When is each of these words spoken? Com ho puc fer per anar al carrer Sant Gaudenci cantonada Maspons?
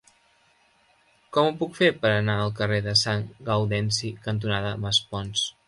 Com 1.35 1.49
ho 1.49 1.51
puc 1.59 1.75
fer 1.81 1.91
per 2.05 2.13
anar 2.15 2.39
al 2.45 2.55
carrer 2.61 2.95
Sant 3.03 3.29
Gaudenci 3.51 4.13
cantonada 4.27 4.77
Maspons? 4.89 5.49